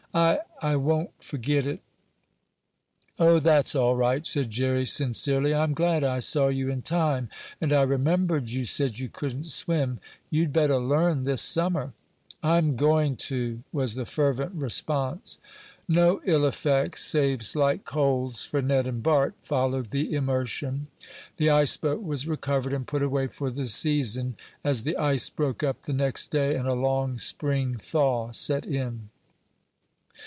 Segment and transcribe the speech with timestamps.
[0.13, 1.79] "I I won't forget it."
[3.17, 5.55] "Oh, that's all right," said Jerry, sincerely.
[5.55, 7.29] "I'm glad I saw you in time,
[7.61, 10.01] and I remembered you said you couldn't swim.
[10.29, 11.93] You'd better learn this summer."
[12.43, 15.39] "I'm going to!" was the fervent response.
[15.87, 20.87] No ill effects, save slight colds for Ned and Bart, followed the immersion.
[21.37, 25.63] The ice boat was recovered and put away for the season, as the ice broke
[25.63, 29.07] up the next day and a long spring thaw set in.